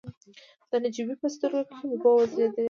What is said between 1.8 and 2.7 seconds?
اوبه وځلېدلې.